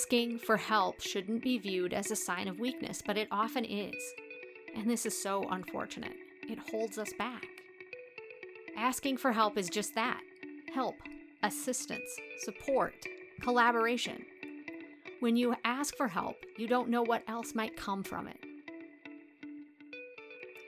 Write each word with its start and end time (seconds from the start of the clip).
Asking 0.00 0.38
for 0.38 0.56
help 0.56 1.02
shouldn't 1.02 1.42
be 1.42 1.58
viewed 1.58 1.92
as 1.92 2.10
a 2.10 2.16
sign 2.16 2.48
of 2.48 2.58
weakness, 2.58 3.02
but 3.04 3.18
it 3.18 3.28
often 3.30 3.66
is. 3.66 3.94
And 4.74 4.88
this 4.88 5.04
is 5.04 5.22
so 5.22 5.46
unfortunate. 5.50 6.16
It 6.48 6.58
holds 6.70 6.96
us 6.96 7.12
back. 7.18 7.44
Asking 8.78 9.18
for 9.18 9.30
help 9.30 9.58
is 9.58 9.68
just 9.68 9.94
that 9.96 10.22
help, 10.72 10.94
assistance, 11.42 12.10
support, 12.38 12.94
collaboration. 13.42 14.24
When 15.20 15.36
you 15.36 15.54
ask 15.66 15.94
for 15.96 16.08
help, 16.08 16.36
you 16.56 16.66
don't 16.66 16.88
know 16.88 17.02
what 17.02 17.22
else 17.28 17.54
might 17.54 17.76
come 17.76 18.02
from 18.02 18.26
it. 18.26 18.40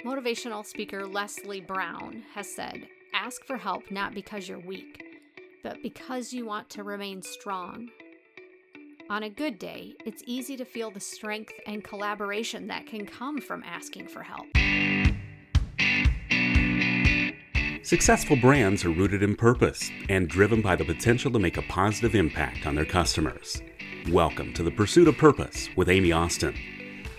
Motivational 0.04 0.64
speaker 0.64 1.06
Leslie 1.06 1.62
Brown 1.62 2.22
has 2.34 2.54
said 2.54 2.86
ask 3.14 3.42
for 3.46 3.56
help 3.56 3.90
not 3.90 4.12
because 4.12 4.46
you're 4.46 4.60
weak, 4.60 5.02
but 5.62 5.82
because 5.82 6.34
you 6.34 6.44
want 6.44 6.68
to 6.68 6.84
remain 6.84 7.22
strong. 7.22 7.88
On 9.12 9.24
a 9.24 9.28
good 9.28 9.58
day, 9.58 9.94
it's 10.06 10.22
easy 10.24 10.56
to 10.56 10.64
feel 10.64 10.90
the 10.90 10.98
strength 10.98 11.52
and 11.66 11.84
collaboration 11.84 12.68
that 12.68 12.86
can 12.86 13.04
come 13.04 13.42
from 13.42 13.62
asking 13.62 14.08
for 14.08 14.22
help. 14.22 14.46
Successful 17.84 18.36
brands 18.36 18.86
are 18.86 18.88
rooted 18.88 19.22
in 19.22 19.36
purpose 19.36 19.90
and 20.08 20.30
driven 20.30 20.62
by 20.62 20.76
the 20.76 20.86
potential 20.86 21.30
to 21.30 21.38
make 21.38 21.58
a 21.58 21.62
positive 21.68 22.14
impact 22.14 22.66
on 22.66 22.74
their 22.74 22.86
customers. 22.86 23.60
Welcome 24.10 24.54
to 24.54 24.62
the 24.62 24.70
Pursuit 24.70 25.08
of 25.08 25.18
Purpose 25.18 25.68
with 25.76 25.90
Amy 25.90 26.12
Austin. 26.12 26.56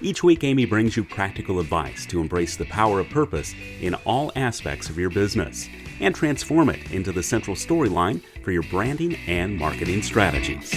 Each 0.02 0.24
week, 0.24 0.44
Amy 0.44 0.66
brings 0.66 0.98
you 0.98 1.04
practical 1.04 1.60
advice 1.60 2.08
to 2.08 2.20
embrace 2.20 2.58
the 2.58 2.66
power 2.66 3.02
of 3.02 3.10
purpose 3.12 3.54
in 3.82 3.94
all 4.04 4.32
aspects 4.36 4.90
of 4.90 4.98
your 4.98 5.12
business 5.12 5.70
and 6.00 6.16
transform 6.16 6.70
it 6.70 6.92
into 6.92 7.12
the 7.12 7.22
central 7.22 7.56
storyline 7.56 8.20
for 8.44 8.52
your 8.52 8.64
branding 8.64 9.16
and 9.28 9.56
marketing 9.56 10.02
strategies. 10.02 10.74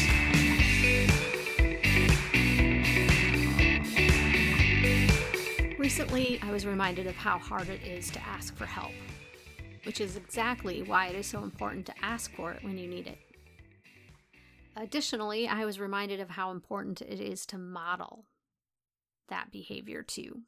Recently, 5.98 6.38
I 6.42 6.50
was 6.50 6.66
reminded 6.66 7.06
of 7.06 7.16
how 7.16 7.38
hard 7.38 7.70
it 7.70 7.82
is 7.82 8.10
to 8.10 8.22
ask 8.22 8.54
for 8.54 8.66
help, 8.66 8.92
which 9.84 9.98
is 9.98 10.14
exactly 10.14 10.82
why 10.82 11.06
it 11.06 11.16
is 11.16 11.26
so 11.26 11.42
important 11.42 11.86
to 11.86 11.94
ask 12.04 12.30
for 12.34 12.52
it 12.52 12.62
when 12.62 12.76
you 12.76 12.86
need 12.86 13.06
it. 13.06 13.18
Additionally, 14.76 15.48
I 15.48 15.64
was 15.64 15.80
reminded 15.80 16.20
of 16.20 16.28
how 16.28 16.50
important 16.50 17.00
it 17.00 17.18
is 17.18 17.46
to 17.46 17.56
model 17.56 18.26
that 19.30 19.50
behavior 19.50 20.02
too. 20.02 20.42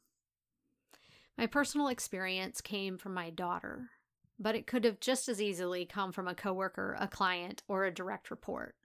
My 1.35 1.47
personal 1.47 1.87
experience 1.87 2.61
came 2.61 2.99
from 2.99 3.15
my 3.15 3.31
daughter, 3.31 3.89
but 4.37 4.53
it 4.53 4.67
could 4.67 4.83
have 4.83 4.99
just 4.99 5.27
as 5.27 5.41
easily 5.41 5.83
come 5.83 6.11
from 6.11 6.27
a 6.27 6.35
coworker, 6.35 6.95
a 6.99 7.07
client, 7.07 7.63
or 7.67 7.85
a 7.85 7.91
direct 7.91 8.29
report. 8.29 8.75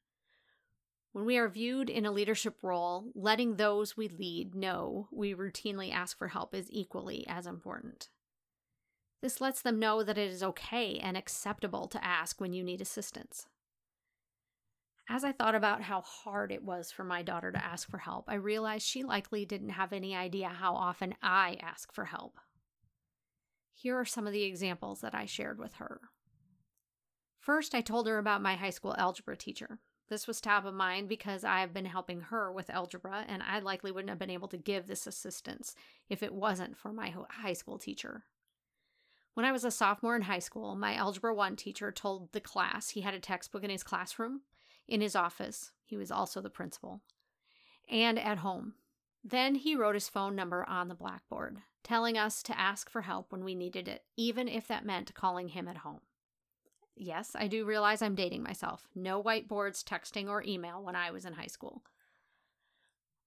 When 1.15 1.27
we 1.27 1.37
are 1.37 1.49
viewed 1.49 1.91
in 1.91 2.07
a 2.07 2.11
leadership 2.11 2.57
role, 2.61 3.13
letting 3.15 3.55
those 3.55 3.97
we 3.97 4.09
lead 4.09 4.53
know 4.57 5.07
we 5.13 5.33
routinely 5.33 5.93
ask 5.93 6.19
for 6.19 6.27
help 6.27 6.53
is 6.57 6.67
equally 6.71 7.25
as 7.29 7.47
important. 7.47 8.09
This 9.23 9.41
lets 9.41 9.63
them 9.63 9.79
know 9.79 10.03
that 10.03 10.19
it 10.19 10.29
is 10.29 10.43
okay 10.43 10.99
and 10.99 11.17
acceptable 11.17 11.87
to 11.87 12.05
ask 12.05 12.41
when 12.41 12.53
you 12.53 12.65
need 12.65 12.81
assistance. 12.81 13.47
As 15.09 15.23
I 15.23 15.31
thought 15.31 15.55
about 15.55 15.83
how 15.83 16.01
hard 16.01 16.51
it 16.51 16.65
was 16.65 16.91
for 16.91 17.05
my 17.05 17.23
daughter 17.23 17.53
to 17.53 17.65
ask 17.65 17.89
for 17.89 17.99
help, 17.99 18.25
I 18.27 18.35
realized 18.35 18.85
she 18.85 19.05
likely 19.05 19.45
didn't 19.45 19.69
have 19.69 19.93
any 19.93 20.17
idea 20.17 20.49
how 20.49 20.75
often 20.75 21.15
I 21.23 21.59
ask 21.63 21.95
for 21.95 22.07
help. 22.07 22.41
Here 23.73 23.97
are 23.97 24.05
some 24.05 24.27
of 24.27 24.33
the 24.33 24.43
examples 24.43 25.01
that 25.03 25.15
I 25.15 25.27
shared 25.27 25.61
with 25.61 25.75
her. 25.75 26.01
First, 27.39 27.73
I 27.73 27.83
told 27.83 28.09
her 28.09 28.19
about 28.19 28.43
my 28.43 28.57
high 28.57 28.71
school 28.71 28.97
algebra 28.99 29.37
teacher. 29.37 29.79
This 30.09 30.27
was 30.27 30.41
top 30.41 30.65
of 30.65 30.75
mind 30.75 31.09
because 31.09 31.45
I 31.45 31.61
have 31.61 31.73
been 31.73 31.87
helping 31.87 32.21
her 32.23 32.53
with 32.53 32.71
algebra, 32.71 33.25
and 33.27 33.43
I 33.43 33.59
likely 33.61 33.91
wouldn't 33.91 34.11
have 34.11 34.19
been 34.19 34.31
able 34.31 34.49
to 34.49 34.59
give 34.59 34.87
this 34.87 35.07
assistance 35.07 35.75
if 36.09 36.23
it 36.23 36.35
wasn't 36.35 36.77
for 36.77 36.93
my 36.93 37.15
high 37.31 37.55
school 37.55 37.79
teacher. 37.79 38.25
When 39.35 39.47
I 39.47 39.53
was 39.53 39.65
a 39.65 39.71
sophomore 39.71 40.15
in 40.15 40.23
high 40.23 40.39
school, 40.39 40.77
my 40.77 40.95
Algebra 40.95 41.35
1 41.35 41.57
teacher 41.57 41.91
told 41.91 42.31
the 42.33 42.41
class 42.41 42.91
he 42.91 43.01
had 43.01 43.15
a 43.15 43.21
textbook 43.21 43.65
in 43.65 43.71
his 43.71 43.83
classroom, 43.83 44.43
in 44.87 45.01
his 45.01 45.17
office, 45.17 45.73
he 45.85 45.97
was 45.97 46.11
also 46.11 46.41
the 46.41 46.51
principal, 46.51 47.01
and 47.89 48.19
at 48.19 48.39
home. 48.39 48.75
Then 49.25 49.57
he 49.57 49.75
wrote 49.75 49.95
his 49.95 50.09
phone 50.09 50.37
number 50.37 50.65
on 50.69 50.89
the 50.89 50.95
blackboard, 50.95 51.59
telling 51.83 52.17
us 52.17 52.43
to 52.45 52.59
ask 52.59 52.89
for 52.89 53.03
help 53.03 53.33
when 53.33 53.43
we 53.43 53.55
needed 53.55 53.89
it, 53.89 54.05
even 54.17 54.47
if 54.47 54.69
that 54.69 54.85
meant 54.85 55.15
calling 55.15 55.49
him 55.49 55.67
at 55.67 55.79
home. 55.79 56.03
Yes, 56.97 57.33
I 57.35 57.49
do 57.49 57.65
realize 57.65 58.03
I'm 58.03 58.15
dating 58.15 58.43
myself. 58.43 58.89
No 58.95 59.23
whiteboards, 59.23 59.83
texting, 59.83 60.29
or 60.29 60.45
email 60.45 60.83
when 60.83 60.95
I 60.95 61.11
was 61.11 61.25
in 61.25 61.33
high 61.33 61.49
school. 61.49 61.83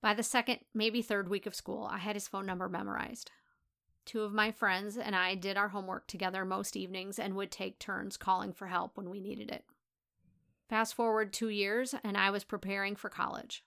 By 0.01 0.13
the 0.13 0.23
second, 0.23 0.59
maybe 0.73 1.01
third 1.01 1.28
week 1.28 1.45
of 1.45 1.55
school, 1.55 1.88
I 1.91 1.97
had 1.97 2.16
his 2.16 2.28
phone 2.28 2.45
number 2.45 2.69
memorized. 2.69 3.31
Two 4.05 4.22
of 4.22 4.31
my 4.31 4.51
friends 4.51 4.95
and 4.97 5.16
I 5.16 5.35
did 5.35 5.57
our 5.57 5.69
homework 5.69 6.07
together 6.07 6.45
most 6.45 6.78
evenings 6.78 7.19
and 7.19 7.35
would 7.35 7.51
take 7.51 7.78
turns 7.78 8.16
calling 8.16 8.53
for 8.53 8.67
help 8.67 8.95
when 8.95 9.09
we 9.09 9.19
needed 9.19 9.51
it. 9.51 9.66
Fast 10.69 10.94
forward 10.94 11.34
two 11.34 11.49
years, 11.49 11.94
and 12.03 12.16
I 12.16 12.29
was 12.29 12.44
preparing 12.44 12.95
for 12.95 13.09
college. 13.09 13.66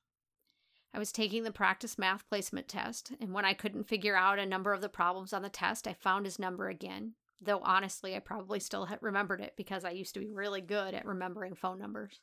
I 0.94 0.98
was 0.98 1.12
taking 1.12 1.44
the 1.44 1.52
practice 1.52 1.98
math 1.98 2.28
placement 2.28 2.68
test, 2.68 3.12
and 3.20 3.32
when 3.32 3.44
I 3.44 3.54
couldn't 3.54 3.88
figure 3.88 4.16
out 4.16 4.38
a 4.38 4.46
number 4.46 4.72
of 4.72 4.80
the 4.80 4.88
problems 4.88 5.32
on 5.32 5.42
the 5.42 5.48
test, 5.48 5.86
I 5.86 5.92
found 5.92 6.24
his 6.24 6.38
number 6.38 6.68
again 6.68 7.14
though 7.40 7.60
honestly, 7.62 8.14
I 8.14 8.20
probably 8.20 8.60
still 8.60 8.88
remembered 9.00 9.40
it 9.40 9.54
because 9.56 9.84
I 9.84 9.90
used 9.90 10.14
to 10.14 10.20
be 10.20 10.30
really 10.30 10.60
good 10.60 10.94
at 10.94 11.06
remembering 11.06 11.54
phone 11.54 11.78
numbers. 11.78 12.20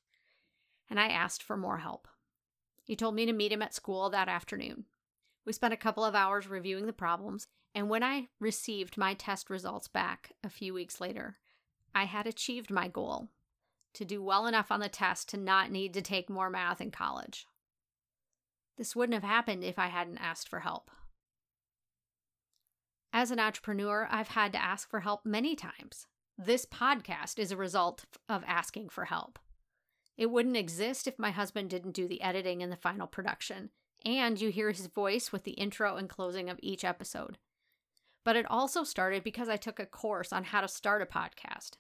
And 0.90 1.00
I 1.00 1.08
asked 1.08 1.44
for 1.44 1.58
more 1.58 1.80
help. 1.80 2.08
He 2.84 2.96
told 2.96 3.16
me 3.16 3.26
to 3.26 3.34
meet 3.34 3.52
him 3.52 3.62
at 3.62 3.74
school 3.74 4.10
that 4.10 4.30
afternoon. 4.30 4.86
We 5.46 5.54
spent 5.54 5.74
a 5.74 5.78
couple 5.78 6.06
of 6.06 6.16
hours 6.16 6.48
reviewing 6.48 6.86
the 6.86 6.94
problems, 6.94 7.48
and 7.74 7.90
when 7.90 8.04
I 8.04 8.28
received 8.40 8.98
my 8.98 9.14
test 9.14 9.50
results 9.50 9.88
back 9.88 10.32
a 10.44 10.50
few 10.50 10.74
weeks 10.74 11.02
later, 11.02 11.38
I 11.94 12.06
had 12.06 12.28
achieved 12.28 12.72
my 12.72 12.88
goal 12.88 13.30
to 13.94 14.06
do 14.06 14.22
well 14.22 14.46
enough 14.46 14.72
on 14.72 14.80
the 14.80 14.90
test 14.90 15.30
to 15.30 15.38
not 15.38 15.72
need 15.72 15.94
to 15.96 16.02
take 16.02 16.30
more 16.30 16.50
math 16.50 16.80
in 16.80 16.92
college. 16.92 17.48
This 18.78 18.96
wouldn't 18.96 19.16
have 19.16 19.30
happened 19.30 19.64
if 19.64 19.80
I 19.80 19.88
hadn't 19.88 20.20
asked 20.20 20.48
for 20.48 20.60
help. 20.60 20.92
As 23.20 23.32
an 23.32 23.40
entrepreneur, 23.40 24.08
I've 24.12 24.28
had 24.28 24.52
to 24.52 24.64
ask 24.64 24.88
for 24.88 25.00
help 25.00 25.26
many 25.26 25.56
times. 25.56 26.06
This 26.38 26.68
podcast 26.68 27.40
is 27.40 27.52
a 27.52 27.58
result 27.58 28.06
of 28.30 28.44
asking 28.46 28.90
for 28.90 29.06
help. 29.06 29.40
It 30.18 30.28
wouldn't 30.28 30.56
exist 30.56 31.08
if 31.08 31.18
my 31.18 31.32
husband 31.32 31.72
didn't 31.72 31.94
do 31.96 32.08
the 32.08 32.22
editing 32.22 32.62
and 32.62 32.72
the 32.72 32.78
final 32.78 33.08
production, 33.08 33.72
and 34.06 34.40
you 34.40 34.52
hear 34.52 34.70
his 34.70 34.86
voice 34.86 35.32
with 35.32 35.46
the 35.46 35.54
intro 35.54 35.96
and 35.96 36.08
closing 36.08 36.48
of 36.48 36.60
each 36.62 36.86
episode. 36.86 37.40
But 38.24 38.36
it 38.36 38.46
also 38.52 38.84
started 38.84 39.24
because 39.24 39.50
I 39.50 39.58
took 39.58 39.80
a 39.80 39.88
course 39.88 40.32
on 40.32 40.44
how 40.44 40.62
to 40.62 40.68
start 40.68 41.02
a 41.02 41.08
podcast. 41.08 41.72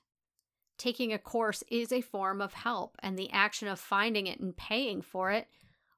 Taking 0.80 1.14
a 1.14 1.20
course 1.20 1.64
is 1.70 1.92
a 1.92 2.02
form 2.02 2.42
of 2.42 2.54
help, 2.54 2.98
and 3.04 3.16
the 3.16 3.30
action 3.30 3.68
of 3.68 3.80
finding 3.80 4.26
it 4.26 4.40
and 4.40 4.58
paying 4.58 5.04
for 5.04 5.30
it, 5.30 5.48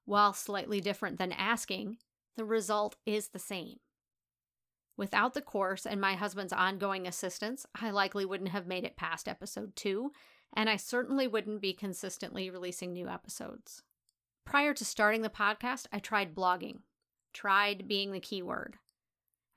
while 0.04 0.34
slightly 0.34 0.82
different 0.82 1.18
than 1.18 1.32
asking, 1.32 1.96
the 2.36 2.44
result 2.44 2.98
is 3.06 3.30
the 3.30 3.40
same. 3.40 3.78
Without 5.00 5.34
the 5.34 5.42
course 5.42 5.86
and 5.86 6.02
my 6.02 6.16
husband's 6.16 6.52
ongoing 6.52 7.08
assistance, 7.08 7.66
I 7.74 7.90
likely 7.90 8.26
wouldn't 8.26 8.50
have 8.50 8.68
made 8.68 8.84
it 8.84 8.98
past 8.98 9.30
episode 9.30 9.74
two, 9.78 10.12
and 10.54 10.70
I 10.70 10.76
certainly 10.76 11.26
wouldn't 11.26 11.62
be 11.62 11.72
consistently 11.72 12.50
releasing 12.50 12.92
new 12.92 13.08
episodes. 13.08 13.82
Prior 14.44 14.74
to 14.74 14.84
starting 14.84 15.22
the 15.22 15.30
podcast, 15.30 15.86
I 15.94 16.00
tried 16.00 16.36
blogging. 16.36 16.80
Tried 17.32 17.88
being 17.88 18.12
the 18.12 18.20
key 18.20 18.42
word. 18.42 18.76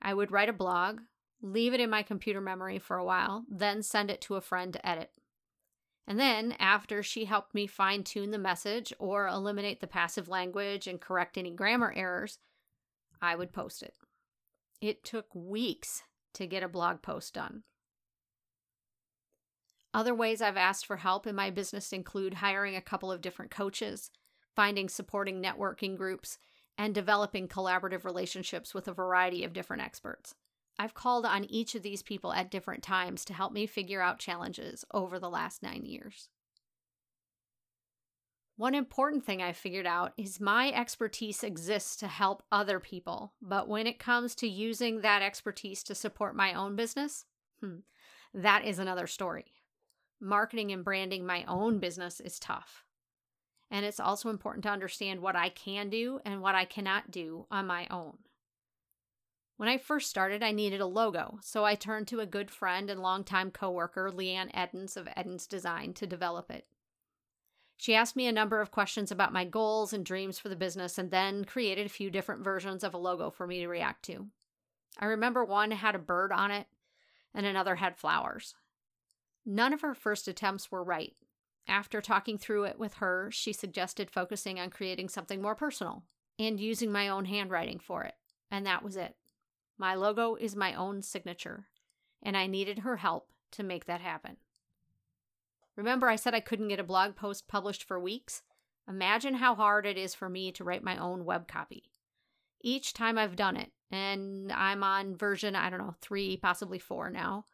I 0.01 0.13
would 0.13 0.31
write 0.31 0.47
a 0.47 0.53
blog, 0.53 1.01
leave 1.41 1.73
it 1.73 1.81
in 1.81 1.89
my 1.89 2.03
computer 2.03 2.39
memory 2.39 2.79
for 2.79 2.95
a 2.95 3.03
while, 3.03 3.43
then 3.51 3.83
send 3.83 4.09
it 4.09 4.21
to 4.21 4.35
a 4.35 4.41
friend 4.41 4.71
to 4.71 4.87
edit. 4.87 5.11
And 6.07 6.17
then, 6.17 6.55
after 6.57 7.03
she 7.03 7.25
helped 7.25 7.53
me 7.53 7.67
fine 7.67 8.05
tune 8.05 8.31
the 8.31 8.37
message 8.37 8.93
or 8.97 9.27
eliminate 9.27 9.81
the 9.81 9.87
passive 9.87 10.29
language 10.29 10.87
and 10.87 11.01
correct 11.01 11.37
any 11.37 11.51
grammar 11.51 11.91
errors, 11.93 12.39
I 13.21 13.35
would 13.35 13.51
post 13.51 13.83
it. 13.83 13.93
It 14.83 15.05
took 15.05 15.33
weeks 15.33 16.03
to 16.33 16.45
get 16.45 16.61
a 16.61 16.67
blog 16.67 17.01
post 17.01 17.35
done. 17.35 17.63
Other 19.93 20.13
ways 20.13 20.41
I've 20.41 20.57
asked 20.57 20.85
for 20.85 20.97
help 20.97 21.25
in 21.25 21.35
my 21.35 21.51
business 21.51 21.93
include 21.93 22.33
hiring 22.33 22.75
a 22.75 22.81
couple 22.81 23.09
of 23.09 23.21
different 23.21 23.49
coaches, 23.49 24.11
finding 24.57 24.89
supporting 24.89 25.41
networking 25.41 25.95
groups, 25.95 26.37
and 26.77 26.93
developing 26.93 27.47
collaborative 27.47 28.03
relationships 28.03 28.73
with 28.73 28.89
a 28.89 28.93
variety 28.93 29.45
of 29.45 29.53
different 29.53 29.83
experts. 29.83 30.35
I've 30.77 30.93
called 30.93 31.25
on 31.25 31.45
each 31.45 31.75
of 31.75 31.81
these 31.81 32.03
people 32.03 32.33
at 32.33 32.51
different 32.51 32.83
times 32.83 33.23
to 33.23 33.33
help 33.33 33.53
me 33.53 33.65
figure 33.65 34.01
out 34.01 34.19
challenges 34.19 34.83
over 34.93 35.17
the 35.17 35.29
last 35.29 35.63
nine 35.63 35.85
years. 35.85 36.27
One 38.55 38.75
important 38.75 39.25
thing 39.25 39.41
I 39.41 39.51
figured 39.51 39.87
out 39.87 40.13
is 40.15 40.39
my 40.39 40.71
expertise 40.71 41.43
exists 41.43 41.95
to 41.97 42.07
help 42.07 42.43
other 42.51 42.79
people, 42.79 43.33
but 43.41 43.67
when 43.67 43.87
it 43.87 43.97
comes 43.97 44.35
to 44.35 44.47
using 44.47 45.01
that 45.01 45.23
expertise 45.23 45.81
to 45.83 45.95
support 45.95 46.35
my 46.35 46.53
own 46.53 46.75
business, 46.75 47.25
hmm, 47.61 47.77
that 48.33 48.63
is 48.63 48.77
another 48.77 49.07
story. 49.07 49.45
Marketing 50.21 50.71
and 50.71 50.83
branding 50.83 51.25
my 51.25 51.43
own 51.47 51.79
business 51.79 52.19
is 52.19 52.37
tough. 52.37 52.85
And 53.71 53.85
it's 53.85 53.99
also 53.99 54.29
important 54.29 54.63
to 54.63 54.69
understand 54.69 55.21
what 55.21 55.35
I 55.35 55.49
can 55.49 55.89
do 55.89 56.19
and 56.23 56.39
what 56.39 56.53
I 56.53 56.65
cannot 56.65 57.09
do 57.09 57.47
on 57.49 57.65
my 57.65 57.87
own. 57.89 58.19
When 59.57 59.67
I 59.67 59.79
first 59.79 60.11
started, 60.11 60.43
I 60.43 60.51
needed 60.51 60.79
a 60.79 60.85
logo, 60.85 61.39
so 61.41 61.65
I 61.65 61.73
turned 61.73 62.07
to 62.09 62.19
a 62.19 62.27
good 62.27 62.51
friend 62.51 62.89
and 62.91 63.01
longtime 63.01 63.49
coworker, 63.49 64.11
Leanne 64.11 64.51
Edens 64.55 64.95
of 64.95 65.07
Edens 65.17 65.47
Design, 65.47 65.93
to 65.95 66.05
develop 66.05 66.51
it. 66.51 66.67
She 67.83 67.95
asked 67.95 68.15
me 68.15 68.27
a 68.27 68.31
number 68.31 68.61
of 68.61 68.71
questions 68.71 69.11
about 69.11 69.33
my 69.33 69.43
goals 69.43 69.91
and 69.91 70.05
dreams 70.05 70.39
for 70.39 70.47
the 70.47 70.55
business 70.55 70.97
and 70.97 71.11
then 71.11 71.43
created 71.43 71.85
a 71.85 71.89
few 71.89 72.09
different 72.09 72.41
versions 72.41 72.81
of 72.81 72.93
a 72.93 72.97
logo 72.97 73.29
for 73.29 73.45
me 73.45 73.59
to 73.59 73.67
react 73.67 74.05
to. 74.05 74.27
I 74.99 75.07
remember 75.07 75.43
one 75.43 75.71
had 75.71 75.93
a 75.93 75.99
bird 75.99 76.31
on 76.31 76.49
it 76.49 76.67
and 77.33 77.45
another 77.45 77.75
had 77.75 77.97
flowers. 77.97 78.55
None 79.45 79.73
of 79.73 79.81
her 79.81 79.93
first 79.93 80.29
attempts 80.29 80.71
were 80.71 80.81
right. 80.81 81.13
After 81.67 81.99
talking 81.99 82.37
through 82.37 82.63
it 82.63 82.79
with 82.79 82.93
her, 82.93 83.29
she 83.33 83.51
suggested 83.51 84.09
focusing 84.09 84.61
on 84.61 84.69
creating 84.69 85.09
something 85.09 85.41
more 85.41 85.53
personal 85.53 86.03
and 86.39 86.61
using 86.61 86.89
my 86.89 87.09
own 87.09 87.25
handwriting 87.25 87.79
for 87.79 88.05
it, 88.05 88.15
and 88.49 88.65
that 88.65 88.81
was 88.81 88.95
it. 88.95 89.17
My 89.77 89.93
logo 89.93 90.35
is 90.35 90.55
my 90.55 90.73
own 90.73 91.01
signature, 91.01 91.65
and 92.21 92.37
I 92.37 92.47
needed 92.47 92.79
her 92.79 92.95
help 92.95 93.27
to 93.51 93.61
make 93.61 93.87
that 93.87 93.99
happen. 93.99 94.37
Remember, 95.75 96.07
I 96.07 96.15
said 96.15 96.33
I 96.33 96.39
couldn't 96.39 96.67
get 96.67 96.79
a 96.79 96.83
blog 96.83 97.15
post 97.15 97.47
published 97.47 97.83
for 97.83 97.99
weeks? 97.99 98.43
Imagine 98.87 99.35
how 99.35 99.55
hard 99.55 99.85
it 99.85 99.97
is 99.97 100.13
for 100.13 100.29
me 100.29 100.51
to 100.51 100.63
write 100.63 100.83
my 100.83 100.97
own 100.97 101.25
web 101.25 101.47
copy. 101.47 101.91
Each 102.61 102.93
time 102.93 103.17
I've 103.17 103.35
done 103.35 103.57
it, 103.57 103.71
and 103.91 104.51
I'm 104.51 104.83
on 104.83 105.15
version, 105.15 105.55
I 105.55 105.69
don't 105.69 105.79
know, 105.79 105.95
three, 106.01 106.37
possibly 106.37 106.79
four 106.79 107.09
now, 107.09 107.45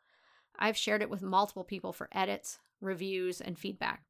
I've 0.57 0.77
shared 0.77 1.01
it 1.01 1.10
with 1.10 1.21
multiple 1.21 1.63
people 1.63 1.94
for 1.94 2.10
edits, 2.12 2.60
reviews, 2.81 3.42
and 3.42 3.57
feedback. 3.57 4.04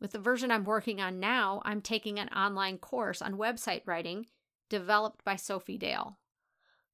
With 0.00 0.12
the 0.12 0.18
version 0.18 0.50
I'm 0.50 0.64
working 0.64 1.00
on 1.00 1.20
now, 1.20 1.60
I'm 1.64 1.82
taking 1.82 2.18
an 2.18 2.28
online 2.28 2.78
course 2.78 3.20
on 3.20 3.34
website 3.34 3.82
writing 3.84 4.26
developed 4.68 5.24
by 5.24 5.36
Sophie 5.36 5.76
Dale. 5.76 6.16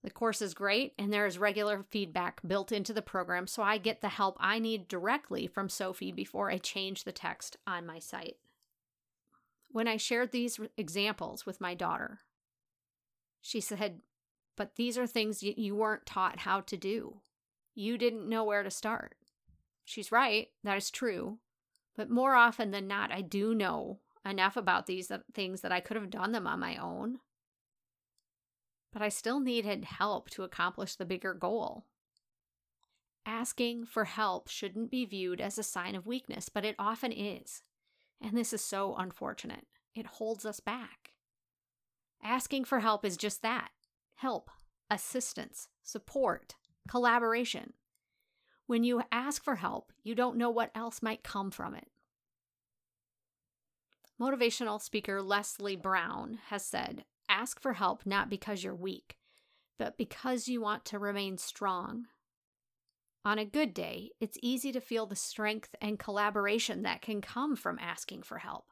The 0.07 0.13
course 0.13 0.41
is 0.41 0.55
great, 0.55 0.95
and 1.01 1.13
there 1.13 1.27
is 1.27 1.37
regular 1.37 1.85
feedback 1.91 2.41
built 2.47 2.71
into 2.71 2.93
the 2.93 3.03
program, 3.03 3.49
so 3.49 3.65
I 3.65 3.77
get 3.77 4.03
the 4.03 4.09
help 4.09 4.37
I 4.39 4.61
need 4.61 4.87
directly 4.87 5.49
from 5.49 5.69
Sophie 5.69 6.13
before 6.13 6.49
I 6.49 6.59
change 6.59 7.03
the 7.03 7.11
text 7.11 7.57
on 7.67 7.87
my 7.87 7.99
site. 7.99 8.37
When 9.69 9.89
I 9.89 9.97
shared 9.97 10.31
these 10.31 10.61
examples 10.77 11.45
with 11.45 11.61
my 11.61 11.75
daughter, 11.75 12.21
she 13.41 13.61
said, 13.61 14.01
But 14.57 14.77
these 14.77 14.97
are 14.97 15.09
things 15.09 15.43
you 15.43 15.75
weren't 15.75 16.07
taught 16.07 16.39
how 16.39 16.61
to 16.61 16.77
do. 16.77 17.23
You 17.75 17.99
didn't 17.99 18.29
know 18.29 18.45
where 18.45 18.63
to 18.63 18.71
start. 18.71 19.17
She's 19.85 20.13
right, 20.13 20.51
that 20.63 20.77
is 20.77 20.89
true. 20.89 21.39
But 21.97 22.11
more 22.11 22.37
often 22.37 22.71
than 22.71 22.87
not, 22.87 23.11
I 23.11 23.23
do 23.23 23.57
know 23.57 23.99
enough 24.25 24.57
about 24.57 24.87
these 24.87 25.11
uh, 25.11 25.19
things 25.35 25.63
that 25.63 25.73
I 25.73 25.81
could 25.81 25.97
have 25.97 26.11
done 26.11 26.31
them 26.31 26.47
on 26.47 26.61
my 26.61 26.77
own 26.77 27.19
but 28.97 29.05
I 29.05 29.11
still 29.11 29.41
needed 29.41 29.85
help 29.85 30.31
to 30.31 30.43
accomplish 30.43 30.97
the 30.97 31.05
bigger 31.05 31.35
goal. 31.35 31.85
Asking 33.27 33.85
for 33.85 34.07
help 34.07 34.49
shouldn't 34.49 34.91
be 34.91 35.05
viewed 35.05 35.39
as 35.39 35.59
a 35.59 35.63
sign 35.63 35.95
of 35.95 36.07
weakness, 36.07 36.49
but 36.49 36.65
it 36.65 36.77
often 36.79 37.13
is. 37.13 37.63
And 38.23 38.35
this 38.35 38.55
is 38.55 38.63
so 38.63 38.97
unfortunate. 38.97 39.67
It 39.95 40.07
holds 40.07 40.47
us 40.47 40.61
back. 40.61 41.13
Asking 42.25 42.65
for 42.65 42.81
help 42.81 43.05
is 43.05 43.19
just 43.19 43.43
that 43.43 43.69
help, 44.15 44.51
assistance, 44.91 45.69
support, 45.83 46.55
collaboration. 46.89 47.75
When 48.67 48.83
you 48.83 49.03
ask 49.13 49.45
for 49.45 49.57
help, 49.57 49.93
you 50.05 50.15
don't 50.15 50.39
know 50.39 50.49
what 50.49 50.71
else 50.75 51.03
might 51.03 51.23
come 51.23 51.51
from 51.51 51.75
it. 51.75 51.89
Motivational 54.19 54.81
speaker 54.81 55.21
Leslie 55.21 55.77
Brown 55.77 56.39
has 56.49 56.65
said 56.65 57.05
Ask 57.29 57.61
for 57.61 57.75
help 57.75 58.07
not 58.07 58.31
because 58.31 58.63
you're 58.63 58.75
weak, 58.75 59.17
but 59.79 59.97
because 59.97 60.49
you 60.49 60.61
want 60.61 60.85
to 60.87 60.99
remain 60.99 61.39
strong. 61.39 62.07
On 63.25 63.39
a 63.39 63.45
good 63.45 63.75
day, 63.75 64.11
it's 64.21 64.39
easy 64.41 64.71
to 64.71 64.81
feel 64.81 65.07
the 65.07 65.17
strength 65.17 65.75
and 65.81 65.99
collaboration 65.99 66.83
that 66.83 67.03
can 67.03 67.21
come 67.21 67.57
from 67.57 67.79
asking 67.81 68.23
for 68.23 68.39
help. 68.39 68.67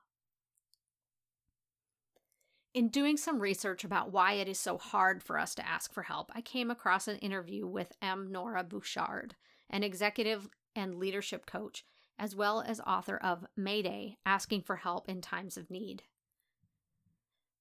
In 2.73 2.89
doing 2.89 3.17
some 3.17 3.41
research 3.41 3.85
about 3.85 4.13
why 4.13 4.33
it 4.35 4.49
is 4.49 4.59
so 4.59 4.79
hard 4.79 5.23
for 5.23 5.39
us 5.39 5.55
to 5.57 5.69
ask 5.69 5.93
for 5.93 6.03
help, 6.03 6.31
I 6.35 6.41
came 6.41 6.71
across 6.71 7.07
an 7.07 7.19
interview 7.19 7.67
with 7.67 7.93
M. 8.03 8.33
Nora 8.33 8.65
Bouchard, 8.65 9.37
an 9.71 9.83
executive 9.83 10.49
and 10.75 10.97
leadership 10.97 11.47
coach, 11.47 11.85
as 12.19 12.35
well 12.35 12.63
as 12.67 12.81
author 12.81 13.17
of 13.17 13.47
Mayday 13.57 14.19
Asking 14.27 14.63
for 14.63 14.77
Help 14.77 15.09
in 15.09 15.21
Times 15.21 15.57
of 15.57 15.71
Need. 15.71 16.03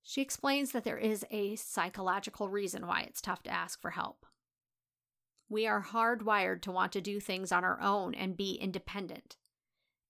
She 0.03 0.21
explains 0.21 0.71
that 0.71 0.83
there 0.83 0.97
is 0.97 1.25
a 1.31 1.55
psychological 1.55 2.50
reason 2.50 2.85
why 2.85 3.01
it's 3.01 3.21
tough 3.21 3.41
to 3.44 3.51
ask 3.51 3.81
for 3.81 3.91
help. 3.91 4.25
We 5.50 5.65
are 5.65 5.81
hardwired 5.81 6.61
to 6.63 6.71
want 6.71 6.91
to 6.94 7.01
do 7.01 7.19
things 7.19 7.51
on 7.51 7.63
our 7.63 7.79
own 7.81 8.13
and 8.13 8.35
be 8.35 8.55
independent. 8.55 9.38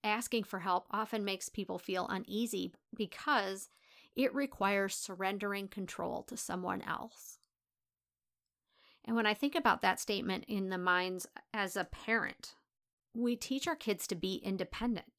Asking 0.03 0.43
for 0.43 0.59
help 0.59 0.87
often 0.91 1.23
makes 1.23 1.47
people 1.47 1.77
feel 1.77 2.07
uneasy 2.07 2.73
because 2.95 3.69
it 4.15 4.33
requires 4.33 4.95
surrendering 4.95 5.67
control 5.67 6.23
to 6.23 6.37
someone 6.37 6.81
else. 6.81 7.37
And 9.05 9.15
when 9.15 9.25
I 9.25 9.33
think 9.33 9.55
about 9.55 9.81
that 9.81 9.99
statement 9.99 10.45
in 10.47 10.69
the 10.69 10.77
minds 10.77 11.27
as 11.53 11.75
a 11.75 11.85
parent, 11.85 12.55
we 13.13 13.35
teach 13.35 13.67
our 13.67 13.75
kids 13.75 14.07
to 14.07 14.15
be 14.15 14.35
independent. 14.35 15.12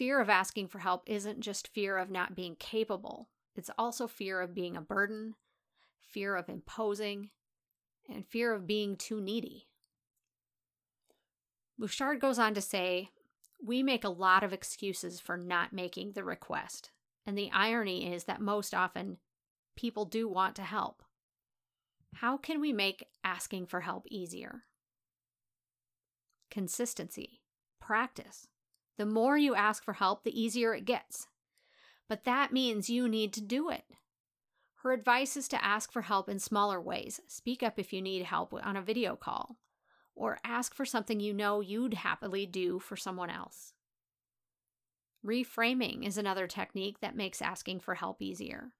Fear 0.00 0.22
of 0.22 0.30
asking 0.30 0.68
for 0.68 0.78
help 0.78 1.02
isn't 1.04 1.40
just 1.40 1.68
fear 1.68 1.98
of 1.98 2.10
not 2.10 2.34
being 2.34 2.56
capable, 2.56 3.28
it's 3.54 3.68
also 3.76 4.08
fear 4.08 4.40
of 4.40 4.54
being 4.54 4.74
a 4.74 4.80
burden, 4.80 5.34
fear 6.00 6.36
of 6.36 6.48
imposing, 6.48 7.28
and 8.08 8.26
fear 8.26 8.54
of 8.54 8.66
being 8.66 8.96
too 8.96 9.20
needy. 9.20 9.68
Bouchard 11.78 12.18
goes 12.18 12.38
on 12.38 12.54
to 12.54 12.62
say, 12.62 13.10
We 13.62 13.82
make 13.82 14.02
a 14.02 14.08
lot 14.08 14.42
of 14.42 14.54
excuses 14.54 15.20
for 15.20 15.36
not 15.36 15.74
making 15.74 16.12
the 16.12 16.24
request. 16.24 16.92
And 17.26 17.36
the 17.36 17.50
irony 17.52 18.10
is 18.10 18.24
that 18.24 18.40
most 18.40 18.72
often 18.72 19.18
people 19.76 20.06
do 20.06 20.26
want 20.26 20.56
to 20.56 20.62
help. 20.62 21.02
How 22.14 22.38
can 22.38 22.58
we 22.58 22.72
make 22.72 23.04
asking 23.22 23.66
for 23.66 23.82
help 23.82 24.06
easier? 24.08 24.62
Consistency, 26.50 27.42
practice. 27.82 28.46
The 29.00 29.06
more 29.06 29.38
you 29.38 29.54
ask 29.54 29.82
for 29.82 29.94
help, 29.94 30.24
the 30.24 30.38
easier 30.38 30.74
it 30.74 30.84
gets. 30.84 31.26
But 32.06 32.24
that 32.24 32.52
means 32.52 32.90
you 32.90 33.08
need 33.08 33.32
to 33.32 33.40
do 33.40 33.70
it. 33.70 33.84
Her 34.82 34.92
advice 34.92 35.38
is 35.38 35.48
to 35.48 35.64
ask 35.64 35.90
for 35.90 36.02
help 36.02 36.28
in 36.28 36.38
smaller 36.38 36.78
ways. 36.78 37.18
Speak 37.26 37.62
up 37.62 37.78
if 37.78 37.94
you 37.94 38.02
need 38.02 38.24
help 38.24 38.52
on 38.52 38.76
a 38.76 38.82
video 38.82 39.16
call, 39.16 39.56
or 40.14 40.38
ask 40.44 40.74
for 40.74 40.84
something 40.84 41.18
you 41.18 41.32
know 41.32 41.62
you'd 41.62 41.94
happily 41.94 42.44
do 42.44 42.78
for 42.78 42.94
someone 42.94 43.30
else. 43.30 43.72
Reframing 45.24 46.06
is 46.06 46.18
another 46.18 46.46
technique 46.46 47.00
that 47.00 47.16
makes 47.16 47.40
asking 47.40 47.80
for 47.80 47.94
help 47.94 48.20
easier. 48.20 48.72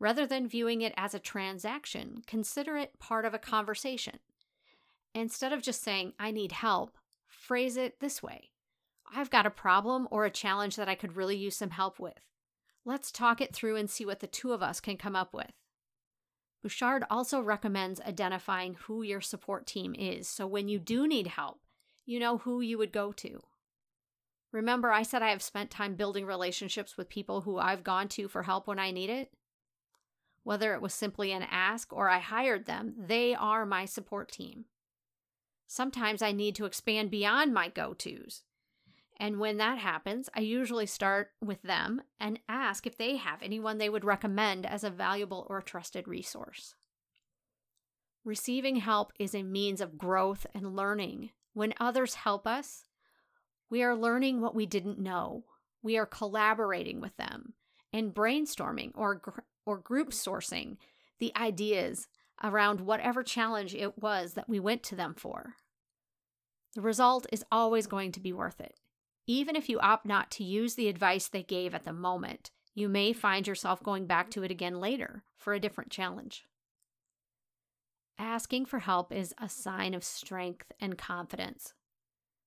Rather 0.00 0.26
than 0.26 0.48
viewing 0.48 0.82
it 0.82 0.94
as 0.96 1.14
a 1.14 1.20
transaction, 1.20 2.24
consider 2.26 2.76
it 2.76 2.98
part 2.98 3.24
of 3.24 3.32
a 3.32 3.38
conversation. 3.38 4.18
Instead 5.14 5.52
of 5.52 5.62
just 5.62 5.84
saying, 5.84 6.14
I 6.18 6.32
need 6.32 6.50
help, 6.50 6.98
phrase 7.28 7.76
it 7.76 8.00
this 8.00 8.20
way 8.20 8.50
I've 9.14 9.30
got 9.30 9.46
a 9.46 9.50
problem 9.50 10.08
or 10.10 10.24
a 10.24 10.30
challenge 10.30 10.76
that 10.76 10.88
I 10.88 10.94
could 10.94 11.16
really 11.16 11.36
use 11.36 11.56
some 11.56 11.70
help 11.70 11.98
with. 11.98 12.20
Let's 12.84 13.12
talk 13.12 13.40
it 13.40 13.54
through 13.54 13.76
and 13.76 13.88
see 13.88 14.04
what 14.04 14.20
the 14.20 14.26
two 14.26 14.52
of 14.52 14.62
us 14.62 14.80
can 14.80 14.96
come 14.96 15.16
up 15.16 15.34
with. 15.34 15.52
Bouchard 16.62 17.04
also 17.10 17.40
recommends 17.40 18.00
identifying 18.00 18.74
who 18.74 19.02
your 19.02 19.20
support 19.20 19.66
team 19.66 19.94
is 19.94 20.28
so 20.28 20.46
when 20.46 20.68
you 20.68 20.78
do 20.78 21.06
need 21.06 21.28
help, 21.28 21.60
you 22.04 22.18
know 22.18 22.38
who 22.38 22.60
you 22.60 22.78
would 22.78 22.92
go 22.92 23.12
to. 23.12 23.42
Remember, 24.50 24.90
I 24.90 25.02
said 25.02 25.22
I 25.22 25.30
have 25.30 25.42
spent 25.42 25.70
time 25.70 25.94
building 25.94 26.24
relationships 26.24 26.96
with 26.96 27.10
people 27.10 27.42
who 27.42 27.58
I've 27.58 27.84
gone 27.84 28.08
to 28.08 28.28
for 28.28 28.44
help 28.44 28.66
when 28.66 28.78
I 28.78 28.90
need 28.90 29.10
it? 29.10 29.30
Whether 30.42 30.72
it 30.72 30.80
was 30.80 30.94
simply 30.94 31.32
an 31.32 31.42
ask 31.42 31.92
or 31.92 32.08
I 32.08 32.18
hired 32.18 32.64
them, 32.64 32.94
they 32.96 33.34
are 33.34 33.66
my 33.66 33.84
support 33.84 34.32
team. 34.32 34.64
Sometimes 35.66 36.22
I 36.22 36.32
need 36.32 36.54
to 36.54 36.64
expand 36.64 37.10
beyond 37.10 37.52
my 37.52 37.68
go 37.68 37.92
tos. 37.92 38.42
And 39.20 39.40
when 39.40 39.56
that 39.56 39.78
happens, 39.78 40.28
I 40.34 40.40
usually 40.40 40.86
start 40.86 41.30
with 41.40 41.62
them 41.62 42.02
and 42.20 42.38
ask 42.48 42.86
if 42.86 42.96
they 42.96 43.16
have 43.16 43.42
anyone 43.42 43.78
they 43.78 43.88
would 43.88 44.04
recommend 44.04 44.64
as 44.64 44.84
a 44.84 44.90
valuable 44.90 45.46
or 45.50 45.60
trusted 45.60 46.06
resource. 46.06 46.76
Receiving 48.24 48.76
help 48.76 49.12
is 49.18 49.34
a 49.34 49.42
means 49.42 49.80
of 49.80 49.98
growth 49.98 50.46
and 50.54 50.76
learning. 50.76 51.30
When 51.52 51.74
others 51.80 52.14
help 52.14 52.46
us, 52.46 52.84
we 53.70 53.82
are 53.82 53.96
learning 53.96 54.40
what 54.40 54.54
we 54.54 54.66
didn't 54.66 55.00
know. 55.00 55.44
We 55.82 55.96
are 55.98 56.06
collaborating 56.06 57.00
with 57.00 57.16
them 57.16 57.54
and 57.92 58.14
brainstorming 58.14 58.92
or, 58.94 59.20
or 59.66 59.78
group 59.78 60.10
sourcing 60.10 60.76
the 61.18 61.32
ideas 61.36 62.06
around 62.44 62.80
whatever 62.80 63.24
challenge 63.24 63.74
it 63.74 64.00
was 64.00 64.34
that 64.34 64.48
we 64.48 64.60
went 64.60 64.84
to 64.84 64.94
them 64.94 65.14
for. 65.14 65.54
The 66.74 66.82
result 66.82 67.26
is 67.32 67.44
always 67.50 67.88
going 67.88 68.12
to 68.12 68.20
be 68.20 68.32
worth 68.32 68.60
it 68.60 68.78
Even 69.28 69.56
if 69.56 69.68
you 69.68 69.78
opt 69.80 70.06
not 70.06 70.30
to 70.32 70.42
use 70.42 70.74
the 70.74 70.88
advice 70.88 71.28
they 71.28 71.42
gave 71.42 71.74
at 71.74 71.84
the 71.84 71.92
moment, 71.92 72.50
you 72.74 72.88
may 72.88 73.12
find 73.12 73.46
yourself 73.46 73.82
going 73.82 74.06
back 74.06 74.30
to 74.30 74.42
it 74.42 74.50
again 74.50 74.80
later 74.80 75.22
for 75.36 75.52
a 75.52 75.60
different 75.60 75.90
challenge. 75.90 76.46
Asking 78.18 78.64
for 78.64 78.78
help 78.78 79.12
is 79.12 79.34
a 79.38 79.48
sign 79.50 79.92
of 79.92 80.02
strength 80.02 80.72
and 80.80 80.96
confidence. 80.96 81.74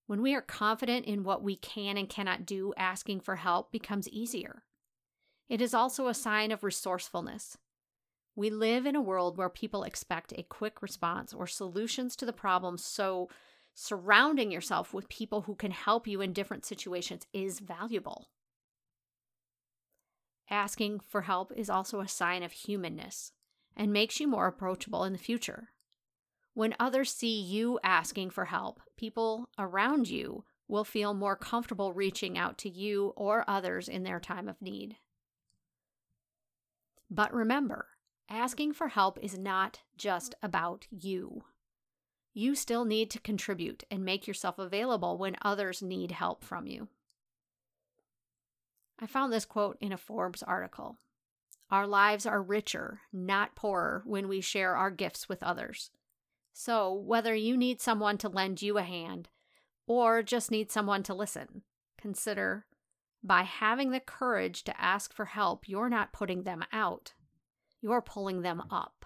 When 0.07 0.23
we 0.23 0.33
are 0.33 0.41
confident 0.41 1.05
in 1.05 1.23
what 1.23 1.43
we 1.43 1.55
can 1.55 1.97
and 1.97 2.09
cannot 2.09 2.47
do, 2.47 2.73
asking 2.75 3.19
for 3.19 3.35
help 3.35 3.71
becomes 3.71 4.09
easier. 4.09 4.63
It 5.47 5.61
is 5.61 5.75
also 5.75 6.07
a 6.07 6.15
sign 6.15 6.51
of 6.51 6.63
resourcefulness. 6.63 7.57
We 8.35 8.49
live 8.49 8.87
in 8.87 8.95
a 8.95 9.01
world 9.01 9.37
where 9.37 9.49
people 9.49 9.83
expect 9.83 10.33
a 10.35 10.43
quick 10.43 10.81
response 10.81 11.31
or 11.31 11.45
solutions 11.45 12.15
to 12.15 12.25
the 12.25 12.33
problems, 12.33 12.83
so 12.83 13.29
surrounding 13.73 14.51
yourself 14.51 14.93
with 14.93 15.09
people 15.09 15.41
who 15.41 15.55
can 15.55 15.71
help 15.71 16.07
you 16.07 16.21
in 16.21 16.33
different 16.33 16.65
situations 16.65 17.25
is 17.33 17.59
valuable. 17.59 18.29
Asking 20.49 20.99
for 20.99 21.21
help 21.21 21.51
is 21.55 21.69
also 21.69 22.01
a 22.01 22.07
sign 22.07 22.43
of 22.43 22.51
humanness 22.51 23.31
and 23.75 23.93
makes 23.93 24.19
you 24.19 24.27
more 24.27 24.47
approachable 24.47 25.03
in 25.03 25.13
the 25.13 25.19
future. 25.19 25.69
When 26.53 26.75
others 26.79 27.11
see 27.11 27.39
you 27.39 27.79
asking 27.83 28.31
for 28.31 28.45
help, 28.45 28.81
people 28.97 29.49
around 29.57 30.09
you 30.09 30.43
will 30.67 30.83
feel 30.83 31.13
more 31.13 31.35
comfortable 31.35 31.93
reaching 31.93 32.37
out 32.37 32.57
to 32.59 32.69
you 32.69 33.13
or 33.15 33.45
others 33.47 33.87
in 33.87 34.03
their 34.03 34.19
time 34.19 34.49
of 34.49 34.61
need. 34.61 34.97
But 37.09 37.33
remember, 37.33 37.87
asking 38.29 38.73
for 38.73 38.89
help 38.89 39.19
is 39.21 39.37
not 39.37 39.81
just 39.97 40.35
about 40.41 40.87
you. 40.89 41.43
You 42.33 42.55
still 42.55 42.85
need 42.85 43.09
to 43.11 43.19
contribute 43.19 43.83
and 43.91 44.05
make 44.05 44.27
yourself 44.27 44.57
available 44.57 45.17
when 45.17 45.35
others 45.41 45.81
need 45.81 46.11
help 46.11 46.43
from 46.43 46.65
you. 46.65 46.87
I 48.99 49.07
found 49.07 49.33
this 49.33 49.45
quote 49.45 49.77
in 49.81 49.91
a 49.91 49.97
Forbes 49.97 50.43
article. 50.43 50.97
Our 51.69 51.87
lives 51.87 52.25
are 52.25 52.41
richer, 52.41 53.01
not 53.11 53.55
poorer, 53.55 54.03
when 54.05 54.27
we 54.27 54.41
share 54.41 54.75
our 54.75 54.91
gifts 54.91 55.27
with 55.27 55.41
others. 55.41 55.89
So, 56.53 56.93
whether 56.93 57.33
you 57.33 57.57
need 57.57 57.81
someone 57.81 58.17
to 58.19 58.29
lend 58.29 58.61
you 58.61 58.77
a 58.77 58.83
hand 58.83 59.29
or 59.87 60.21
just 60.21 60.51
need 60.51 60.71
someone 60.71 61.01
to 61.03 61.13
listen, 61.13 61.63
consider 61.97 62.65
by 63.23 63.43
having 63.43 63.91
the 63.91 63.99
courage 63.99 64.63
to 64.65 64.81
ask 64.81 65.13
for 65.13 65.25
help, 65.25 65.67
you're 65.67 65.89
not 65.89 66.13
putting 66.13 66.43
them 66.43 66.63
out, 66.73 67.13
you're 67.81 68.01
pulling 68.01 68.41
them 68.41 68.63
up. 68.69 69.05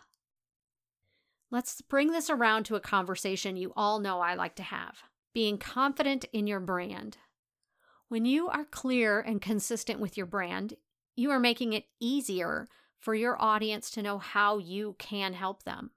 Let's 1.56 1.80
bring 1.80 2.12
this 2.12 2.30
around 2.30 2.66
to 2.66 2.76
a 2.76 2.82
conversation 2.82 3.56
you 3.56 3.72
all 3.78 4.00
know 4.00 4.20
I 4.20 4.34
like 4.34 4.56
to 4.56 4.64
have 4.64 5.04
being 5.34 5.58
confident 5.58 6.26
in 6.34 6.48
your 6.48 6.60
brand. 6.60 7.16
When 8.10 8.26
you 8.26 8.50
are 8.50 8.66
clear 8.66 9.22
and 9.22 9.42
consistent 9.42 10.02
with 10.02 10.18
your 10.18 10.26
brand, 10.26 10.74
you 11.16 11.32
are 11.32 11.40
making 11.40 11.72
it 11.72 11.86
easier 11.98 12.68
for 13.00 13.16
your 13.16 13.42
audience 13.42 13.90
to 13.92 14.02
know 14.02 14.18
how 14.18 14.58
you 14.58 14.98
can 15.00 15.32
help 15.32 15.64
them. 15.64 15.92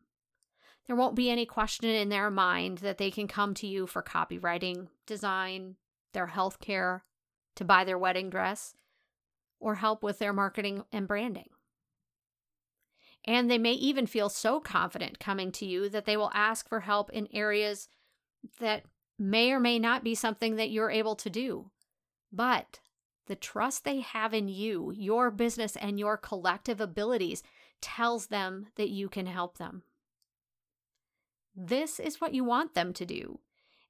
There 0.86 0.94
won't 0.94 1.16
be 1.16 1.28
any 1.28 1.44
question 1.44 1.90
in 1.90 2.08
their 2.08 2.30
mind 2.30 2.78
that 2.78 2.98
they 2.98 3.10
can 3.10 3.26
come 3.26 3.52
to 3.54 3.66
you 3.66 3.88
for 3.88 4.00
copywriting, 4.00 4.86
design, 5.08 5.74
their 6.14 6.28
health 6.28 6.60
care, 6.60 7.02
to 7.56 7.64
buy 7.64 7.82
their 7.82 7.98
wedding 7.98 8.30
dress, 8.30 8.76
or 9.58 9.74
help 9.74 10.04
with 10.04 10.20
their 10.20 10.32
marketing 10.32 10.84
and 10.92 11.08
branding. 11.08 11.48
And 13.25 13.50
they 13.50 13.58
may 13.58 13.72
even 13.72 14.06
feel 14.06 14.28
so 14.28 14.60
confident 14.60 15.18
coming 15.18 15.52
to 15.52 15.66
you 15.66 15.88
that 15.90 16.06
they 16.06 16.16
will 16.16 16.30
ask 16.32 16.68
for 16.68 16.80
help 16.80 17.10
in 17.10 17.28
areas 17.32 17.88
that 18.60 18.84
may 19.18 19.52
or 19.52 19.60
may 19.60 19.78
not 19.78 20.04
be 20.04 20.14
something 20.14 20.56
that 20.56 20.70
you're 20.70 20.90
able 20.90 21.16
to 21.16 21.28
do. 21.28 21.70
But 22.32 22.80
the 23.26 23.37
trust 23.37 23.84
they 23.84 24.00
have 24.00 24.32
in 24.32 24.48
you, 24.48 24.92
your 24.92 25.30
business, 25.30 25.76
and 25.76 25.98
your 25.98 26.16
collective 26.16 26.80
abilities 26.80 27.42
tells 27.80 28.26
them 28.26 28.68
that 28.76 28.88
you 28.88 29.08
can 29.08 29.26
help 29.26 29.58
them. 29.58 29.82
This 31.54 31.98
is 31.98 32.20
what 32.20 32.34
you 32.34 32.44
want 32.44 32.75
them 32.75 32.92
to 32.94 33.04
do. 33.04 33.40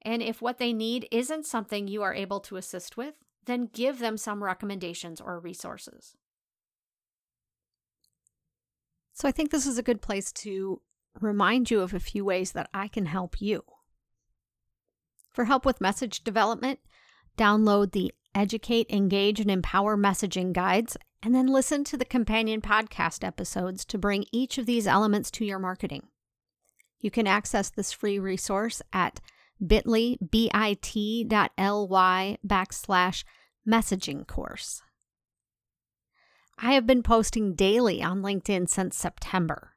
And 0.02 0.22
if 0.22 0.40
what 0.40 0.58
they 0.58 0.72
need 0.72 1.06
isn't 1.10 1.46
something 1.46 1.86
you 1.86 2.02
are 2.02 2.14
able 2.14 2.40
to 2.40 2.56
assist 2.56 2.96
with, 2.96 3.14
then 3.44 3.68
give 3.72 3.98
them 3.98 4.16
some 4.16 4.42
recommendations 4.42 5.20
or 5.20 5.38
resources. 5.38 6.16
So 9.18 9.26
I 9.26 9.32
think 9.32 9.50
this 9.50 9.66
is 9.66 9.78
a 9.78 9.82
good 9.82 10.00
place 10.00 10.30
to 10.30 10.80
remind 11.20 11.72
you 11.72 11.80
of 11.80 11.92
a 11.92 11.98
few 11.98 12.24
ways 12.24 12.52
that 12.52 12.70
I 12.72 12.86
can 12.86 13.06
help 13.06 13.42
you. 13.42 13.64
For 15.32 15.46
help 15.46 15.66
with 15.66 15.80
message 15.80 16.22
development, 16.22 16.78
download 17.36 17.90
the 17.90 18.14
Educate, 18.32 18.86
Engage, 18.88 19.40
and 19.40 19.50
Empower 19.50 19.96
messaging 19.96 20.52
guides, 20.52 20.96
and 21.20 21.34
then 21.34 21.48
listen 21.48 21.82
to 21.82 21.96
the 21.96 22.04
companion 22.04 22.60
podcast 22.60 23.24
episodes 23.26 23.84
to 23.86 23.98
bring 23.98 24.24
each 24.30 24.56
of 24.56 24.66
these 24.66 24.86
elements 24.86 25.32
to 25.32 25.44
your 25.44 25.58
marketing. 25.58 26.06
You 27.00 27.10
can 27.10 27.26
access 27.26 27.70
this 27.70 27.90
free 27.92 28.20
resource 28.20 28.82
at 28.92 29.18
bit.ly, 29.66 30.18
bit.ly 30.30 31.26
backslash 32.46 33.24
messaging 33.66 34.28
course. 34.28 34.82
I 36.60 36.72
have 36.72 36.86
been 36.86 37.04
posting 37.04 37.54
daily 37.54 38.02
on 38.02 38.20
LinkedIn 38.20 38.68
since 38.68 38.96
September. 38.96 39.74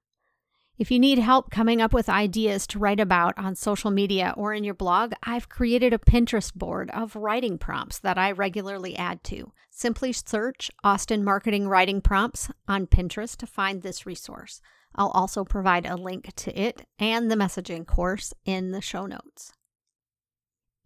If 0.80 0.90
you 0.90 0.98
need 0.98 1.20
help 1.20 1.52
coming 1.52 1.80
up 1.80 1.94
with 1.94 2.10
ideas 2.10 2.66
to 2.68 2.80
write 2.80 3.00
about 3.00 3.38
on 3.38 3.54
social 3.54 3.92
media 3.92 4.34
or 4.36 4.52
in 4.52 4.64
your 4.64 4.74
blog, 4.74 5.14
I've 5.22 5.48
created 5.48 5.94
a 5.94 6.00
Pinterest 6.00 6.52
board 6.56 6.90
of 6.90 7.16
writing 7.16 7.60
prompts 7.60 8.00
that 8.00 8.18
I 8.18 8.32
regularly 8.32 8.98
add 8.98 9.24
to. 9.26 9.52
Simply 9.70 10.12
search 10.12 10.72
Austin 10.84 11.24
Marketing 11.24 11.68
Writing 11.68 12.02
Prompts 12.02 12.50
on 12.68 12.88
Pinterest 12.88 13.38
to 13.38 13.46
find 13.46 13.84
this 13.84 14.08
resource. 14.08 14.60
I'll 14.96 15.12
also 15.12 15.46
provide 15.46 15.86
a 15.86 15.96
link 15.96 16.34
to 16.36 16.60
it 16.60 16.88
and 16.98 17.30
the 17.30 17.36
messaging 17.36 17.86
course 17.86 18.34
in 18.44 18.72
the 18.72 18.82
show 18.82 19.06
notes. 19.06 19.54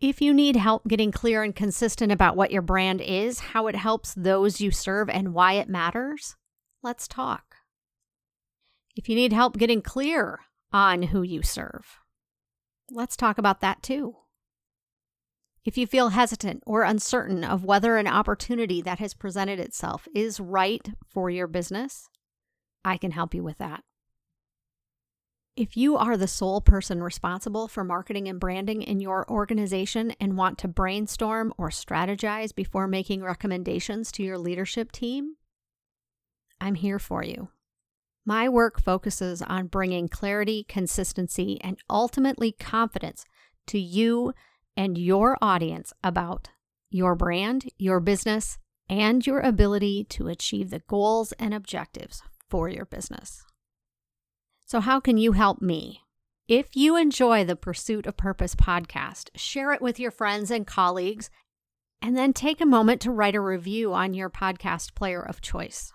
If 0.05 0.21
you 0.21 0.35
need 0.35 0.55
help 0.55 0.87
getting 0.87 1.11
clear 1.11 1.41
and 1.41 1.55
consistent 1.55 2.11
about 2.11 2.35
what 2.37 2.51
your 2.51 2.61
brand 2.61 3.01
is, 3.01 3.39
how 3.39 3.65
it 3.65 3.75
helps 3.75 4.13
those 4.13 4.61
you 4.61 4.69
serve, 4.69 5.09
and 5.09 5.33
why 5.33 5.53
it 5.53 5.67
matters, 5.67 6.35
let's 6.83 7.07
talk. 7.07 7.55
If 8.95 9.09
you 9.09 9.15
need 9.15 9.33
help 9.33 9.57
getting 9.57 9.81
clear 9.81 10.41
on 10.71 11.01
who 11.01 11.23
you 11.23 11.41
serve, 11.41 11.97
let's 12.91 13.17
talk 13.17 13.39
about 13.39 13.61
that 13.61 13.81
too. 13.81 14.17
If 15.63 15.75
you 15.75 15.87
feel 15.87 16.09
hesitant 16.09 16.61
or 16.67 16.83
uncertain 16.83 17.43
of 17.43 17.65
whether 17.65 17.97
an 17.97 18.05
opportunity 18.05 18.83
that 18.83 18.99
has 18.99 19.15
presented 19.15 19.59
itself 19.59 20.07
is 20.13 20.39
right 20.39 20.87
for 21.09 21.31
your 21.31 21.47
business, 21.47 22.07
I 22.83 22.97
can 22.97 23.09
help 23.09 23.33
you 23.33 23.43
with 23.43 23.57
that. 23.57 23.83
If 25.57 25.77
you 25.77 25.95
are 25.95 26.17
the 26.17 26.27
sole 26.27 26.59
person 26.59 27.01
responsible 27.01 27.69
for 27.69 27.85
marketing 27.85 28.27
and 28.27 28.41
branding 28.41 28.81
in 28.81 28.99
your 28.99 29.25
organization 29.31 30.11
and 30.19 30.37
want 30.37 30.57
to 30.57 30.67
brainstorm 30.67 31.53
or 31.57 31.69
strategize 31.69 32.53
before 32.53 32.89
making 32.89 33.23
recommendations 33.23 34.11
to 34.13 34.23
your 34.23 34.37
leadership 34.37 34.91
team, 34.91 35.37
I'm 36.59 36.75
here 36.75 36.99
for 36.99 37.23
you. 37.23 37.47
My 38.25 38.49
work 38.49 38.81
focuses 38.81 39.41
on 39.41 39.67
bringing 39.67 40.09
clarity, 40.09 40.65
consistency, 40.67 41.57
and 41.61 41.77
ultimately 41.89 42.51
confidence 42.51 43.23
to 43.67 43.79
you 43.79 44.33
and 44.75 44.97
your 44.97 45.37
audience 45.41 45.93
about 46.03 46.49
your 46.89 47.15
brand, 47.15 47.69
your 47.77 48.01
business, 48.01 48.57
and 48.89 49.25
your 49.25 49.39
ability 49.39 50.03
to 50.09 50.27
achieve 50.27 50.69
the 50.69 50.79
goals 50.79 51.31
and 51.39 51.53
objectives 51.53 52.21
for 52.49 52.67
your 52.67 52.85
business. 52.85 53.45
So, 54.67 54.79
how 54.79 54.99
can 54.99 55.17
you 55.17 55.33
help 55.33 55.61
me? 55.61 56.01
If 56.47 56.75
you 56.75 56.97
enjoy 56.97 57.45
the 57.45 57.55
Pursuit 57.55 58.07
of 58.07 58.17
Purpose 58.17 58.55
podcast, 58.55 59.29
share 59.35 59.71
it 59.73 59.81
with 59.81 59.99
your 59.99 60.09
friends 60.09 60.49
and 60.49 60.65
colleagues, 60.65 61.29
and 62.01 62.17
then 62.17 62.33
take 62.33 62.59
a 62.59 62.65
moment 62.65 62.99
to 63.01 63.11
write 63.11 63.35
a 63.35 63.39
review 63.39 63.93
on 63.93 64.15
your 64.15 64.29
podcast 64.29 64.95
player 64.95 65.21
of 65.21 65.39
choice. 65.39 65.93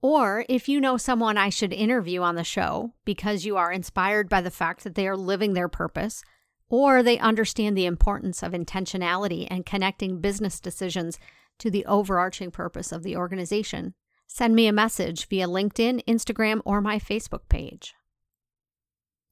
Or 0.00 0.46
if 0.48 0.70
you 0.70 0.80
know 0.80 0.96
someone 0.96 1.36
I 1.36 1.50
should 1.50 1.74
interview 1.74 2.22
on 2.22 2.34
the 2.34 2.44
show 2.44 2.94
because 3.04 3.44
you 3.44 3.58
are 3.58 3.70
inspired 3.70 4.30
by 4.30 4.40
the 4.40 4.50
fact 4.50 4.82
that 4.84 4.94
they 4.94 5.06
are 5.06 5.16
living 5.16 5.52
their 5.52 5.68
purpose, 5.68 6.22
or 6.70 7.02
they 7.02 7.18
understand 7.18 7.76
the 7.76 7.84
importance 7.84 8.42
of 8.42 8.52
intentionality 8.52 9.46
and 9.50 9.66
connecting 9.66 10.22
business 10.22 10.60
decisions 10.60 11.18
to 11.58 11.70
the 11.70 11.84
overarching 11.84 12.50
purpose 12.50 12.90
of 12.90 13.02
the 13.02 13.16
organization, 13.16 13.92
Send 14.32 14.54
me 14.54 14.68
a 14.68 14.72
message 14.72 15.26
via 15.26 15.48
LinkedIn, 15.48 16.04
Instagram, 16.04 16.62
or 16.64 16.80
my 16.80 17.00
Facebook 17.00 17.48
page. 17.48 17.94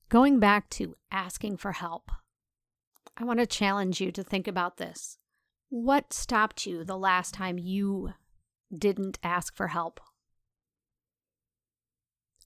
Going 0.09 0.40
back 0.40 0.69
to 0.71 0.97
asking 1.12 1.59
for 1.59 1.71
help, 1.71 2.11
I 3.17 3.23
want 3.23 3.38
to 3.38 3.47
challenge 3.47 4.00
you 4.00 4.11
to 4.11 4.25
think 4.25 4.49
about 4.49 4.76
this. 4.76 5.19
What 5.69 6.12
stopped 6.12 6.67
you 6.67 6.83
the 6.83 6.99
last 6.99 7.33
time 7.33 7.59
you 7.59 8.14
didn't 8.76 9.21
ask 9.23 9.55
for 9.55 9.69
help? 9.69 10.00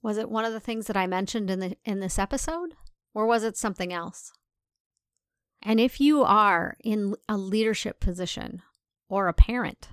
Was 0.03 0.19
it 0.19 0.31
one 0.31 0.45
of 0.45 0.53
the 0.53 0.61
things 0.61 0.89
that 0.89 0.97
I 0.97 1.07
mentioned 1.07 1.51
in 1.51 1.59
the 1.59 1.77
in 1.87 2.01
this 2.01 2.19
episode 2.19 2.75
or 3.15 3.25
was 3.25 3.45
it 3.45 3.57
something 3.57 3.95
else? 3.95 4.31
And 5.63 5.81
if 5.81 6.03
you 6.03 6.23
are 6.23 6.77
in 6.85 7.15
a 7.31 7.39
leadership 7.39 7.99
position 7.99 8.61
or 9.09 9.27
a 9.27 9.33
parent, 9.33 9.89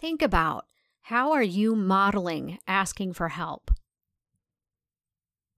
think 0.00 0.22
about 0.22 0.64
how 1.08 1.32
are 1.32 1.42
you 1.42 1.74
modeling 1.74 2.58
asking 2.68 3.14
for 3.14 3.28
help? 3.28 3.70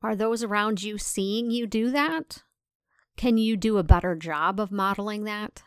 Are 0.00 0.14
those 0.14 0.44
around 0.44 0.80
you 0.80 0.96
seeing 0.96 1.50
you 1.50 1.66
do 1.66 1.90
that? 1.90 2.44
Can 3.16 3.36
you 3.36 3.56
do 3.56 3.76
a 3.76 3.82
better 3.82 4.14
job 4.14 4.60
of 4.60 4.70
modeling 4.70 5.24
that? 5.24 5.64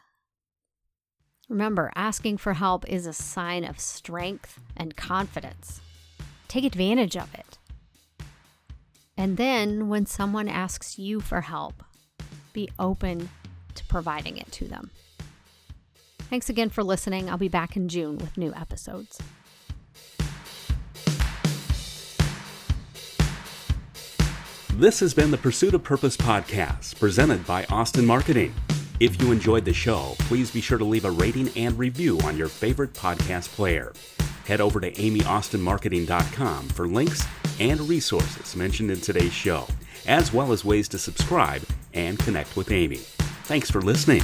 Remember, 1.49 1.91
asking 1.95 2.37
for 2.37 2.53
help 2.53 2.87
is 2.87 3.05
a 3.05 3.11
sign 3.11 3.65
of 3.65 3.77
strength 3.77 4.57
and 4.77 4.95
confidence. 4.95 5.81
Take 6.47 6.63
advantage 6.63 7.17
of 7.17 7.33
it. 7.33 7.57
And 9.17 9.35
then, 9.35 9.89
when 9.89 10.05
someone 10.05 10.47
asks 10.47 10.97
you 10.97 11.19
for 11.19 11.41
help, 11.41 11.83
be 12.53 12.69
open 12.79 13.27
to 13.75 13.85
providing 13.87 14.37
it 14.37 14.49
to 14.53 14.65
them. 14.65 14.91
Thanks 16.29 16.47
again 16.47 16.69
for 16.69 16.85
listening. 16.85 17.29
I'll 17.29 17.37
be 17.37 17.49
back 17.49 17.75
in 17.75 17.89
June 17.89 18.17
with 18.17 18.37
new 18.37 18.53
episodes. 18.53 19.19
This 24.77 25.01
has 25.01 25.13
been 25.13 25.29
the 25.29 25.37
Pursuit 25.37 25.75
of 25.75 25.83
Purpose 25.83 26.17
podcast 26.17 26.99
presented 26.99 27.45
by 27.45 27.63
Austin 27.65 28.07
Marketing. 28.07 28.55
If 28.99 29.21
you 29.21 29.31
enjoyed 29.31 29.65
the 29.65 29.73
show, 29.73 30.15
please 30.21 30.49
be 30.49 30.61
sure 30.61 30.79
to 30.79 30.83
leave 30.83 31.05
a 31.05 31.11
rating 31.11 31.49
and 31.55 31.77
review 31.77 32.19
on 32.23 32.35
your 32.35 32.47
favorite 32.47 32.91
podcast 32.93 33.49
player. 33.49 33.93
Head 34.47 34.61
over 34.61 34.79
to 34.79 34.91
amyaustinmarketing.com 34.91 36.69
for 36.69 36.87
links 36.87 37.23
and 37.59 37.81
resources 37.81 38.55
mentioned 38.55 38.89
in 38.89 38.99
today's 38.99 39.31
show, 39.31 39.67
as 40.07 40.33
well 40.33 40.51
as 40.51 40.65
ways 40.65 40.87
to 40.87 40.97
subscribe 40.97 41.61
and 41.93 42.17
connect 42.17 42.57
with 42.57 42.71
Amy. 42.71 42.97
Thanks 43.45 43.69
for 43.69 43.79
listening. 43.79 44.23